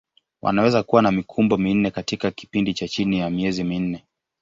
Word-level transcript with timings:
Wanaweza 0.41 0.83
kuwa 0.83 1.01
na 1.01 1.11
mikumbo 1.11 1.57
minne 1.57 1.91
katika 1.91 2.31
kipindi 2.31 2.73
cha 2.73 2.87
chini 2.87 3.19
ya 3.19 3.29
miezi 3.29 3.63
minne. 3.63 4.05